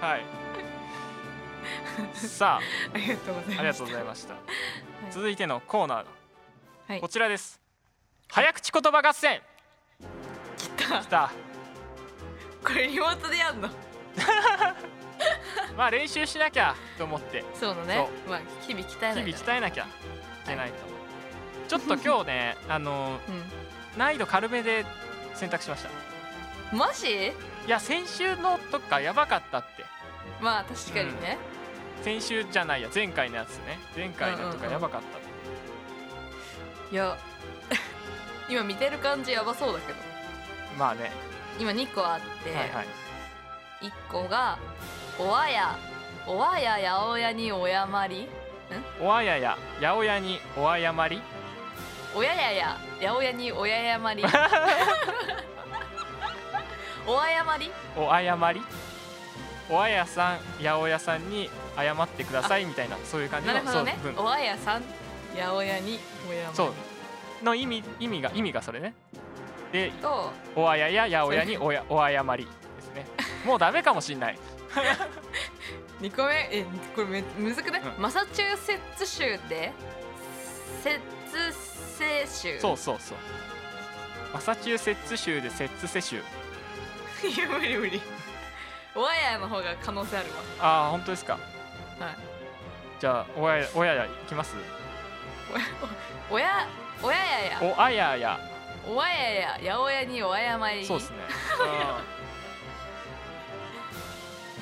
[0.01, 0.13] はい。
[0.13, 0.25] はい。
[2.15, 2.61] さ
[2.95, 2.97] あ。
[2.99, 4.35] りがとうございますあありがとうございました。
[5.11, 6.05] 続いてのコーナー。
[6.89, 7.01] はい。
[7.01, 7.60] こちらです
[8.33, 9.41] 早口言葉合戦。
[10.57, 11.01] 来た。
[11.01, 11.31] きた。
[12.65, 13.69] これリモートでやんの？
[15.77, 17.45] まあ練習しなきゃと思って。
[17.55, 18.09] そうだね。
[18.29, 19.87] まあ日々鍛えない日々鍛えなきゃい
[20.47, 20.75] けないと。
[21.69, 23.19] ちょっと今日ね あの
[23.97, 24.85] う難易度軽めで
[25.35, 25.89] 選択しました。
[25.89, 27.33] いんマジ？
[27.67, 29.85] や先週のとかやばかったって。
[30.41, 31.37] まあ確かにね、
[32.03, 33.79] 先週じゃないや前回のやつね。
[33.97, 37.17] 前回のとかやばかった、いや
[38.51, 39.99] 今見てる感じやばそうだけど。
[40.79, 41.13] まあね。
[41.59, 42.87] 今2個あって、はいはい。
[43.83, 44.59] 1個が
[45.19, 45.77] 「おわや
[46.27, 48.29] おわややおやにおやまり？
[49.01, 51.21] おあやや八百屋におあやまり？
[52.15, 54.23] おややややおやにおややまり。
[57.07, 57.71] おあやまり？
[57.97, 58.63] おあやまり？
[59.71, 63.97] おあやさん八百屋さんに謝ってくださいみたいなそういう感じのなるほどね。
[64.03, 64.25] そう文。
[64.25, 64.83] おあやさん
[65.37, 66.57] やおやにおやまり。
[66.57, 66.73] そう
[67.43, 68.95] の意味意味が意味がそれね。
[69.73, 72.51] でとおあやや八百屋におやおあやまりで
[72.83, 73.07] すね。
[73.45, 74.39] もうダメかもしんない。
[76.01, 78.03] 2個目えこれめむずくない、うん。
[78.03, 79.73] マサチューセッツ州で
[80.83, 80.99] 摂
[81.99, 82.61] 生州。
[82.61, 83.19] そうそうそう。
[84.33, 86.17] マサチューセッツ州で摂津世州。
[87.27, 88.01] いや無理無理。
[88.95, 90.27] おあやの方が可能性ある
[90.61, 91.35] ああ本当ですか。
[91.35, 91.39] わ
[92.07, 92.17] はい。
[92.99, 94.55] じゃあおやおややいきます？
[95.53, 95.65] おや
[96.31, 96.67] おや
[97.09, 98.39] ややおあやや。
[98.87, 100.85] おあやややおやにおあやまり。
[100.85, 101.17] そうですね。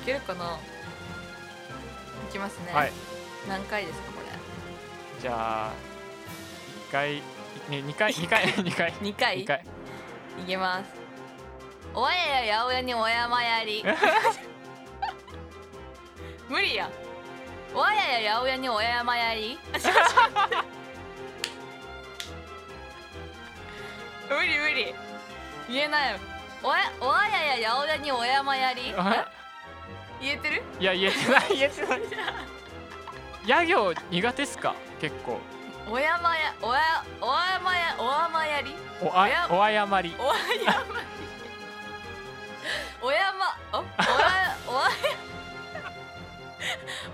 [0.03, 0.57] いけるかな？
[2.29, 2.91] いきますね、はい。
[3.47, 5.21] 何回ですかこれ？
[5.21, 5.71] じゃあ
[6.89, 7.21] 1回ね
[7.69, 8.91] 2回2回2回。
[8.93, 9.37] 2回？
[9.43, 9.65] 2回。
[10.39, 10.91] いきます。
[11.93, 13.83] おあやややおやにおやまやり。
[16.47, 16.89] 無理や。
[17.73, 19.59] おあやややおやにおやまやり
[24.29, 24.95] 無理無理。
[25.67, 26.19] 言えない。
[26.61, 28.93] おやおあやや八百屋にお山やり。
[28.97, 29.27] あ
[30.21, 30.63] 言えてる？
[30.79, 31.47] いや言えてない。
[31.49, 32.01] 言えてない。
[33.47, 34.75] 野行苦手っすか？
[34.99, 35.39] 結構。
[35.89, 38.75] お山やおやお山やお山やり。
[39.01, 40.13] おあおやおあやまり。
[40.19, 40.35] お山。
[40.99, 41.05] り
[43.01, 43.87] お山おおや
[44.67, 44.91] おあや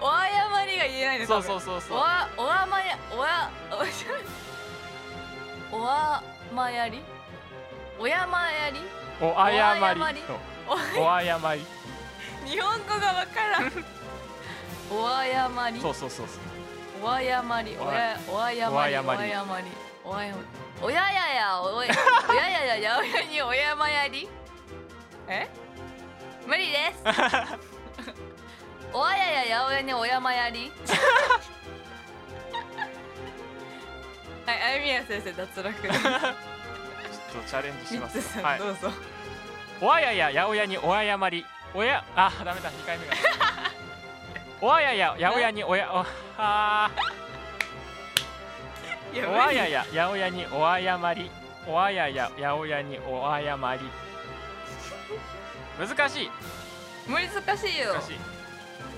[0.01, 1.81] おあやまりが言えないのそうそううそう。
[1.81, 3.51] そうおあおあまやおや
[5.71, 7.01] おおあまやり？
[7.99, 8.79] お山やり？
[9.21, 10.21] おあやまりおあやまり？
[10.99, 11.65] おあやまり。
[12.45, 13.71] 日本語がわからん。
[14.91, 15.79] おあやまり？
[15.81, 16.37] そうそうそうそう。
[17.05, 18.95] おあやまりおやおあやおまり。
[18.95, 19.67] おあやまり。
[20.03, 20.35] おあや
[20.81, 21.93] おやややおや
[22.29, 24.29] おややややおやにお山やり？
[25.27, 25.49] え？
[26.45, 27.03] 無理です。
[28.93, 30.71] おあやややおやにお山やり？
[34.45, 35.73] はいあゆみや先生脱落。
[35.81, 35.91] ちょっ
[37.43, 38.39] とチャレンジします。
[38.39, 38.59] はい。
[38.59, 38.91] どうぞ。
[39.81, 41.43] おあやや八百屋におあやまり。
[41.73, 43.13] おやあダメだ二回目が。
[44.61, 46.05] おあやや八百屋におやお
[46.37, 46.91] あ
[49.15, 51.31] おあやや八百屋におあやまり。
[51.67, 53.81] おあやや八百屋におあやまり。
[55.79, 56.31] 難しい。
[57.07, 57.93] 難しいよ。
[57.93, 58.19] 難しい。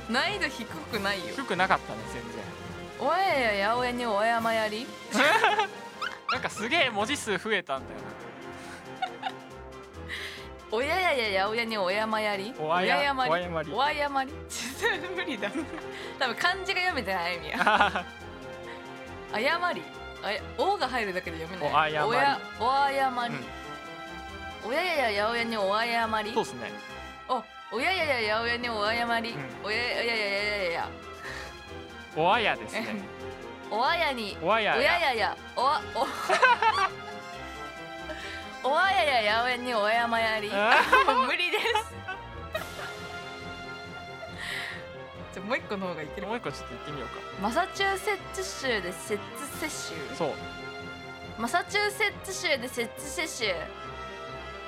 [0.10, 1.34] 難易度低くないよ。
[1.34, 2.67] 低くなかったね全然
[3.00, 4.88] おあやややおやにお山やり。
[6.32, 8.00] なんかすげえ文字数増えたんだよ
[10.72, 12.54] おややややおやにお山やり。
[12.60, 13.32] おあややまり。
[13.32, 13.72] おあやまり。
[13.72, 14.34] おあやまり。
[15.16, 15.50] 無理だ
[16.20, 17.58] 多分漢字が読めてないみや。
[17.58, 18.06] な
[19.32, 19.84] あやまり。
[20.24, 21.74] あやおが入るだけで読めない。
[21.74, 22.12] おあやまり。
[22.12, 24.70] おやおあやまり、うん。
[24.70, 26.34] おややややおやにおあやまり。
[26.34, 26.72] そうっすね。
[27.30, 29.66] おおややややおやにおあやまり、うん。
[29.66, 30.90] おややややややや
[32.18, 32.88] おあやですえね。
[33.70, 35.82] おあやにおあやおややややおあ
[38.64, 40.50] お おあやややおやにおやまやり。
[40.52, 40.82] あ
[41.28, 41.64] 無理です。
[45.34, 47.16] じゃあもう一個の方がいけるもう一個ちょっと言ってみようか。
[47.40, 50.16] マサチューセッツ州で摂津摂州。
[50.16, 50.34] そう。
[51.38, 53.54] マサチューセッツ州で摂津摂州。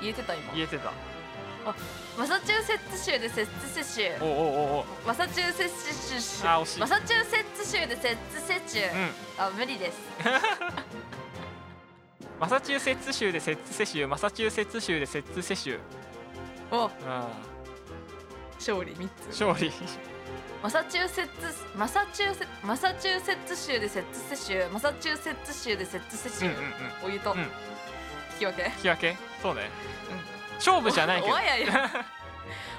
[0.02, 0.54] 言えてた今。
[0.54, 0.92] 言えてた
[2.18, 3.52] マサチューセッツ州で摂津
[3.84, 6.80] 摂州おおおおおマサチューセッツ州あ惜しい。
[6.80, 8.90] マサチューセッツ州で摂津摂州うん。
[9.38, 10.00] あ無理です。
[12.40, 15.80] マサチューセッツ州で摂津世州マサチューセッツ州で摂津世州
[16.72, 16.90] お。
[17.08, 17.28] あ
[18.58, 19.42] 勝利3つ。
[19.42, 19.72] ー勝利。
[20.64, 21.32] マサチューセッツ
[21.76, 26.74] マサチューセマサチューセッツ州で摂津摂州マサチューセッツ州で摂津摂州うんうんうん。
[27.06, 27.32] お湯と。
[27.34, 27.40] うん。
[27.40, 27.48] 引
[28.40, 28.66] き分け。
[28.66, 29.18] 引き分け？
[29.42, 29.70] そうね、
[30.60, 31.34] 勝負じゃないけど。
[31.34, 31.90] おやや。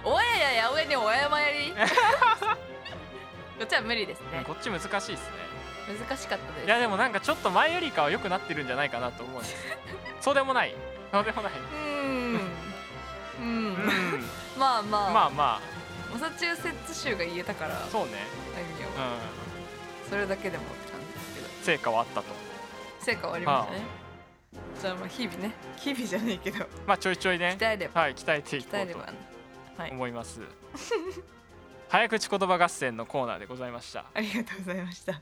[0.05, 1.73] おややや上におやまやり。
[3.61, 5.16] こっちは無理ですうんねこっち難しいですね。
[6.09, 6.66] 難しかったです。
[6.66, 9.57] いやでもなんかちょっと前よりかは良くなってるんじゃないかなと思うんです。
[10.23, 10.75] そうでもない。
[11.12, 11.53] そうでもない。
[11.53, 12.40] うーん。
[13.40, 13.73] ううん。
[13.75, 15.61] んまあまあ、まあま
[16.12, 18.12] マサチューセッツ州が言えたからあそうね。
[18.97, 19.19] あうはん。
[20.09, 20.64] それだけでも
[21.62, 22.27] 成果はあったと。
[23.01, 23.99] 成果はありましたね
[24.80, 26.66] じゃあまあ日々ね日々じゃないけど。
[26.86, 27.56] まあちょいちょいね。
[27.58, 29.12] 鍛えればはい鍛えていこう鍛えればね
[29.76, 29.90] とはい。
[29.92, 30.40] 思います。
[31.88, 34.04] 早口言葉合戦のコーナーでございました。
[34.14, 35.20] ありがとうございました。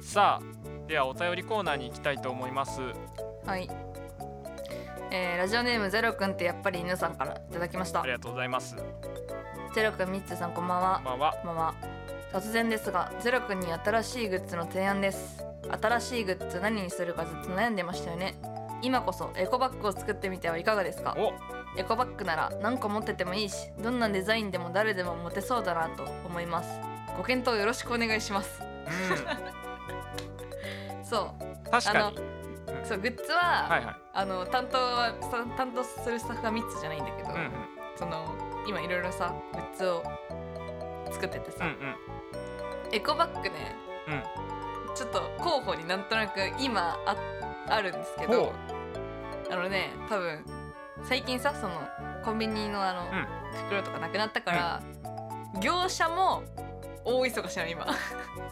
[0.00, 2.80] さあではお便りコーナーに行きたいと思います。
[3.44, 3.68] はい。
[5.10, 8.02] えーラジオネームゼロくんってやっぱり犬さんからいただきました。
[8.02, 8.76] ありがとうございます。
[8.76, 8.82] こ
[9.74, 10.98] ゼロくんみっつさんこんばんは。
[10.98, 11.32] んばんは。
[11.32, 11.74] こんばんは。
[12.32, 15.42] 突然ですがゼロくんに新しいグッズの提案です
[15.80, 18.34] 新しいグッズ何にするかずっと悩んでましたよね。
[18.80, 21.16] 今こそエコバッグを作ってみてはいかがですか？
[21.18, 21.32] お。
[21.78, 26.80] エコバッグなら何個持っててもいいしどんなデザインでも誰でも持てそうだなと思います。
[27.16, 28.62] ご検討よろしくお願いします。
[31.02, 31.44] そう。
[31.44, 32.18] うん確かに。
[32.84, 33.96] そうグッズは、はいはい。
[34.14, 37.52] あの担当はさ担当するスタッフが3つじゃないんだけど、うんうん。
[37.96, 38.34] その
[38.66, 40.02] 今いろいろさグッズを
[41.10, 41.96] 作っててさ、うんうん。
[42.94, 43.76] エコバッグね
[44.06, 44.22] うん
[44.98, 47.16] ちょっと候補になんとなく今あ
[47.68, 48.52] あるんですけどほ
[49.50, 50.44] あのね多分
[51.04, 51.88] 最近さその
[52.24, 53.38] コンビニのあの、うん。
[53.66, 54.82] 袋とかなくなったから、
[55.60, 56.42] 業者も
[57.04, 57.86] 大忙しなの今。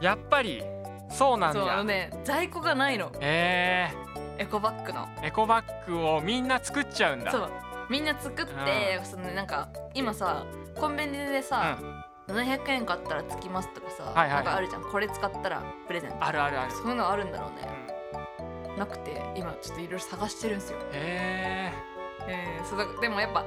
[0.00, 0.62] やっぱり
[1.11, 3.12] そうなんそうあのだね在庫がないの。
[3.20, 3.90] え
[4.38, 5.06] エコバッグの。
[5.22, 7.30] ー、エコバッグをみんな作っちゃうんだ。
[7.30, 7.50] そう。
[7.90, 11.78] みんな作って、そのねなんか今さコンビニでさ、
[12.28, 14.82] 700円買ったらつきますとかさ、はいはいなんかあるじゃん。
[14.82, 16.24] これ使ったらプレゼント。
[16.24, 16.72] あるあるある。
[16.72, 17.68] そういうのあるんだろうね、
[18.68, 18.78] うん。
[18.78, 21.72] なくて今ちょっといろいろ探してるんですよ、へ
[22.28, 23.46] えー、そでもやっぱ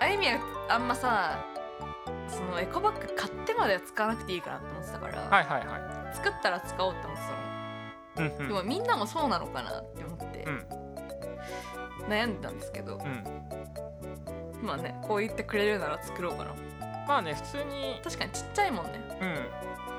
[0.00, 0.38] あゆみは
[0.68, 1.44] あんまさ
[2.28, 7.22] そのエコバッグ買ってまでは使わなくていいかなと思ってたから、ー、はいはいは作ったら使おうって思って
[8.16, 8.28] たの。
[8.28, 8.48] うんうん。
[8.48, 10.66] でもみんなもそうなのかなって思ってうん。
[12.08, 14.64] 悩んでたんですけど、うん。
[14.64, 16.54] まあねこう言ってくれるなら作ろうかな
[17.10, 18.92] まあね普通に確かにちっちゃいもんね。
[19.20, 19.36] うん。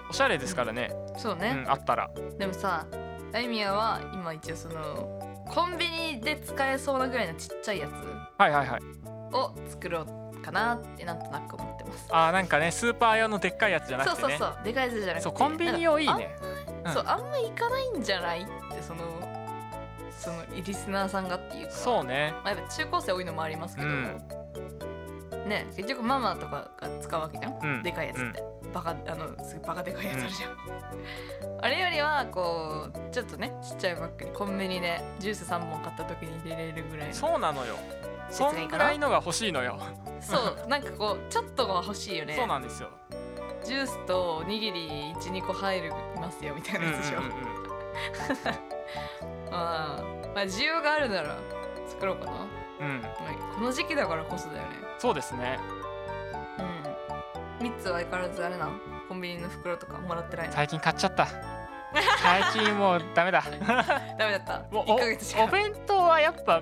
[0.10, 2.10] おしゃれですからね、そうね、うん、あったら。
[2.38, 2.86] でもさ
[3.34, 7.92] あいみやは今一応そのコンビニで使えそうなぐらいのちっちゃいやつ
[8.40, 8.82] はいはいはい。
[9.34, 12.08] を作ろうかなってなんとなく思ってます。
[12.12, 14.22] あーなんかねスーパー用のでっかいやつじゃなくてね。
[14.22, 14.64] そうそうそう。
[14.64, 15.22] でかいやつじゃなくて。
[15.22, 16.38] そうコンビニ用いいね。
[16.86, 19.02] あそうあんま行かないんじゃないってその
[20.18, 21.74] そのリスナーさんがっていうか。
[21.74, 22.34] そうね。
[22.44, 24.22] まあ、やっぱ中高生多いのもありますけど、うん
[25.48, 27.84] ね結局ママとかが使うわけじゃん、うん。
[27.84, 30.56] でかいやつって、バカあのすバカでかいやつあるじゃん、
[31.62, 37.76] あれよりはこうちょっとねちっちゃいバッグにコンビニでジュース3本買った時に入れれるぐらいのそうなのよ。
[38.30, 39.78] そんならいのが欲しいのよ、
[40.22, 42.36] そうなんかこうちょっとが欲しいよね。
[42.36, 42.90] そうなんですよ。
[43.64, 47.62] ジュースとおにぎり12個入るますよみたいなやつでしょ、うんうんうん
[49.52, 51.38] まあ、まあ需要があるなら
[51.88, 52.48] 作ろうかな、ま
[52.82, 53.02] うん。
[53.06, 53.10] あ
[53.56, 54.70] この時期だからこそだよね。
[55.00, 55.60] そうですね。
[57.60, 57.68] うん。
[57.68, 58.70] 3つは相変わらずあれな
[59.08, 60.54] コンビニの袋とかもらってないの？
[60.54, 61.28] 最近買っちゃった。
[62.22, 63.44] 最近もうダメだ。
[64.18, 64.64] ダメだった。
[64.74, 66.62] もう1ヶ月しかおお弁当はやっぱ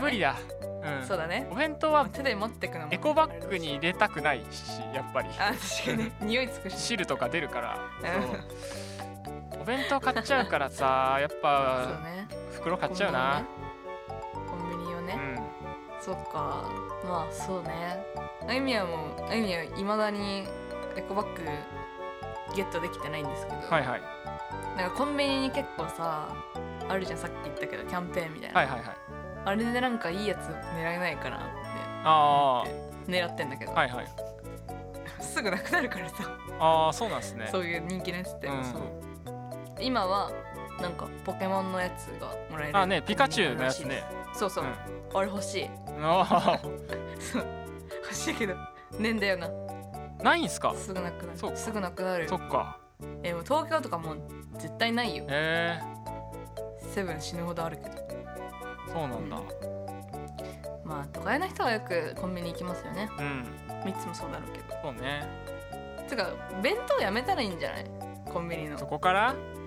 [0.00, 0.34] 無理だ、
[0.82, 1.46] うん、そうだね。
[1.50, 5.28] お弁当は手で持ってくのもエコバッグに入れたくないしやっぱり。
[5.38, 6.04] あ確かに。
[6.04, 7.78] ね 匂いつくし汁とか出るから。
[9.60, 12.26] お弁当買っちゃうからさやっぱね。
[12.52, 13.42] 袋買っちゃうな
[16.00, 16.70] そっか。
[17.04, 18.04] まあそうね。
[18.48, 20.46] あゆみはもうあゆみはいまだに
[20.96, 21.42] エコバッグ
[22.54, 24.02] ゲットできてないんですけど、はいはい。
[24.76, 26.28] なんかコンビニに結構さ
[26.88, 28.96] あるじゃんさっき言ったけどキャンペーンみたいな、はいはいはい。
[29.44, 31.44] あれでなんかいいやつ狙えないかなって。
[32.04, 32.64] あ
[33.06, 34.06] 狙ってんだけど、あはいはい。
[35.20, 36.16] すぐなくなるからさ、
[36.58, 37.48] ああそうなんですね。
[37.52, 38.82] そういう人気のやつって、うんそう。
[39.80, 40.30] 今は
[40.80, 45.18] なんかポケモンのやつがもらえるあねピカチュウのやつねそうそう、うん。
[45.18, 45.70] あれ欲しい。
[46.02, 46.60] あ
[47.18, 47.46] そう
[48.02, 49.46] 欲しいけどねえんだよな。
[49.48, 50.74] ーないんすか？
[50.74, 51.56] すぐなくなそうか。
[51.56, 52.28] るすぐなくなる。
[52.28, 52.78] そっか。
[53.22, 54.18] えもう東京とかもう
[54.58, 55.24] 絶対ないよ。
[55.28, 55.80] へえ
[56.94, 57.96] セブン死ぬほどあるけど。
[58.92, 59.40] そうなんだ。
[60.84, 63.08] まあ都会の人はよくコンビニ行きますよね。
[63.18, 63.44] うん。
[63.84, 64.64] 3つもそうだろうけど。
[64.82, 65.28] そうね。
[66.08, 66.30] つうか
[66.62, 67.84] 弁当やめたらいいんじゃない？
[68.26, 68.78] コンビニの。
[68.78, 69.32] そこから？
[69.32, 69.59] うん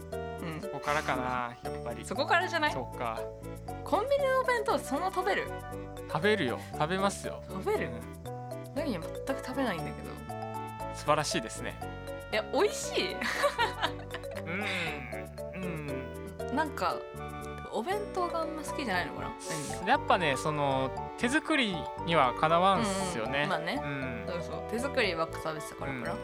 [0.64, 2.06] そこからかなやっぱり。
[2.06, 2.72] そこからじゃない？
[2.72, 3.20] そっか。
[3.84, 5.52] コンビニのお弁当そんな食べる？
[6.12, 6.60] 食べるよ。
[6.74, 7.90] 食べますよ、食べる？
[8.26, 8.94] うん、何？
[8.94, 9.10] 全く
[9.46, 10.10] 食べないんだけど。
[10.96, 11.76] 素晴らしいですね。
[12.32, 13.16] いや美味しい？
[15.56, 15.64] うん。
[16.50, 16.56] うん。
[16.56, 16.96] なんか
[17.72, 19.32] お弁当があんま好きじゃないのかな？
[19.82, 23.42] 何やっぱねその手作りにはかなわんすよね。
[23.44, 23.82] うんまあね。
[23.84, 24.24] うん。
[24.28, 24.64] そうそう。
[24.72, 26.16] 手作りばっか食べてたからかな、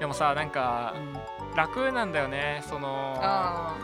[0.00, 1.14] でもさなんかうん
[1.56, 3.76] 楽なんだよねそのあ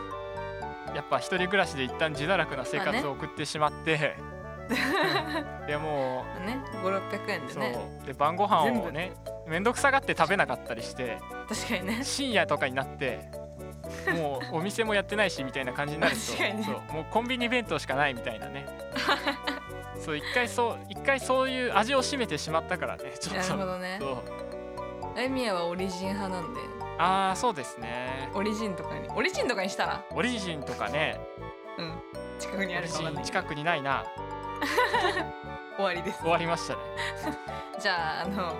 [0.93, 4.17] やっぱ一人暮らしで一旦自堕落な生活を送ってしまって、
[5.67, 7.63] でもあね5600円うそう。
[7.63, 9.13] でねで晩ご飯をね
[9.47, 12.03] 面倒くさがって食べなかったりして確かにね。
[12.03, 13.31] 深夜とかになって
[14.13, 16.63] もうお店もやってないしみたいな感じになると確かにね。
[16.65, 16.75] そう。
[16.93, 18.65] もうコンビニ弁当しかないみたいなね。
[19.97, 23.53] そう一回そう一回そういう味を占めてしまったからねちょなっと。
[23.53, 23.97] るほどね。
[23.99, 24.17] そう。
[25.15, 26.59] あゆみやはオリジン派なんで
[27.01, 28.29] ああそうですね。
[28.35, 30.05] オリジンとかにオリジンとかにしたら？
[30.11, 31.19] オリジンとかね。
[31.79, 31.93] うん。
[32.37, 34.05] 近くにあるかわかんないン近くにないな。
[35.77, 36.21] 終わりです。
[36.21, 36.79] 終わりましたね。
[37.81, 38.53] じゃああの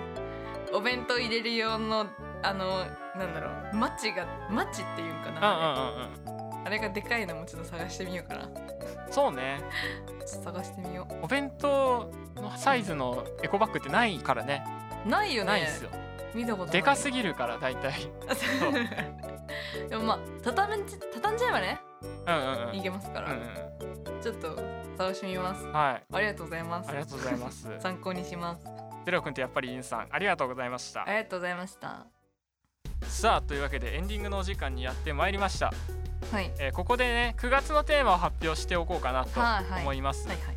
[0.72, 2.06] お弁当入れる用の
[2.42, 5.94] あのなんだろうマッチがマッチっていうんかな、
[6.26, 8.48] うんうんあれがでかいのもちょっと探してみようかな。
[9.10, 9.58] そうね。
[10.14, 14.64] っと探してみよお弁当のサイズのエコバッグってないからね。
[15.04, 15.50] うないよね。
[15.50, 15.90] ないんですよ
[16.34, 18.08] 見たことでかすぎるから大体。
[19.88, 21.80] でもまあ畳んじ畳んじゃえばね
[22.26, 22.76] うんうんうん。
[22.76, 23.42] いけますから、うん
[24.22, 24.56] ちょっと
[24.96, 25.64] 探してみます。
[25.64, 26.14] うんはい。
[26.14, 26.88] ありがとうございます。
[26.90, 27.68] ありがとうございます。
[27.80, 28.64] 参考にします。
[29.04, 31.02] ゼロ君とやっぱりインさんありがとうございました。
[31.02, 32.06] ありがとうございました。
[33.02, 35.72] さあというわけでエンディングのお時間にやってまいりました、
[36.30, 36.52] はい。
[36.58, 39.40] えーここでね9月のテーマを発表しておこうかなと
[39.80, 40.56] 思います、はいはい。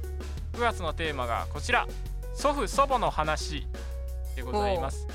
[0.54, 1.88] 9月のテーマがこちら。
[2.36, 3.66] 祖父祖母の話
[4.36, 5.08] でございます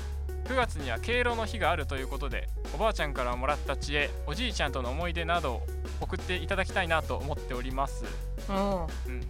[0.45, 5.67] 9月には敬老の日があるということでおばあちゃんからもらった知恵おじいちゃんとの思い出などを
[6.01, 8.05] 送っていただきたいなと思っております、
[8.49, 9.21] うん、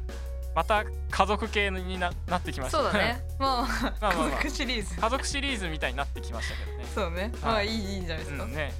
[0.56, 2.78] また家族系にななってきました。
[2.80, 3.22] そうだね。
[3.40, 4.30] まあまあまあまあ。
[4.30, 4.96] 家族シリーズ。
[4.96, 6.86] 家族シリーズみたいになってきましたけどね。
[6.94, 7.32] そうね。
[7.42, 8.74] まあいいいいんじゃないですか、うんね。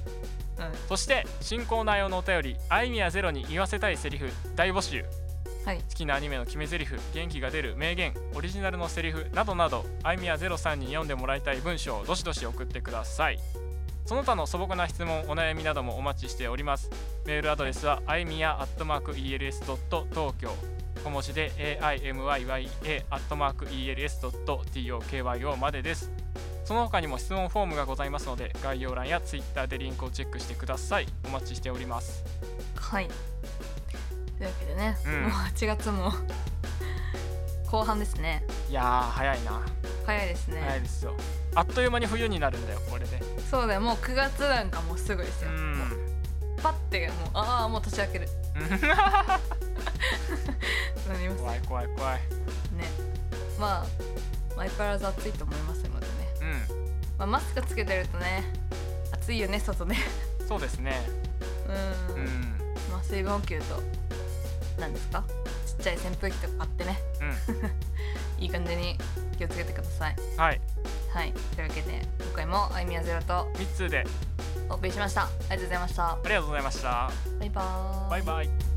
[0.58, 0.88] うん。
[0.88, 5.04] そして新コーナー用のお便り「あいみやゼロに言わせたいセリフ大募集」
[5.64, 5.78] はい。
[5.78, 13.38] 好きなアニメの決め台詞元気が出る名言オリジナルのセリフなどなどあいみやゼロさんに読んでもらいたい文章をどしどし送ってください。
[14.04, 16.90] その他の素朴な質問お悩みなどもお待ちしております。
[17.24, 20.50] メールアドレスはあいみや @els.tokyo
[21.04, 22.66] 小文字で aimyya
[24.10, 26.10] @els.tokyo までです。
[26.64, 31.06] その他にも質問フォームがございますので概要欄や Twitter でリンクをチェックしてください。
[31.24, 32.24] お待ちしております。
[32.76, 33.08] はい
[34.42, 35.22] というわけでね、うん。
[35.22, 36.12] もう8月も
[37.70, 38.44] 後半ですね。
[38.68, 39.62] いやー早いな。
[40.04, 41.14] 早いですね、早いですよ。
[41.54, 43.22] あっという間に冬になるんだよこれで。
[43.48, 45.92] そうだよもう9月なんかもうすぐですうよ、もうん
[46.60, 48.28] パッてもうああもう年明ける。
[51.38, 52.16] 怖い怖い怖い。
[52.16, 52.22] ね。
[53.60, 53.86] まあ
[54.56, 56.44] 相変わらず暑いと思いますのでね、う
[57.18, 58.42] まあ、マスクつけてるとね
[59.12, 59.96] 暑いよね外ね。
[60.44, 61.00] んそうですね。
[61.68, 61.72] う
[62.12, 62.58] ん、うん。
[62.90, 63.80] まあ水分補給と
[64.78, 65.22] 何ですか？
[65.66, 66.98] ちっちゃい扇風機とか買ってね。
[68.38, 68.98] う いい感じに
[69.38, 70.14] 気をつけてください。
[70.14, 70.60] んはい。
[71.12, 71.32] はい。
[71.32, 74.04] というわけで今回もあいみやゼロと3つで。
[74.68, 75.22] お送りしました。
[75.24, 76.08] ありがとうございました。
[76.12, 77.10] ありがとうございました。
[77.38, 78.10] バイバーイ。
[78.10, 78.71] バイバイ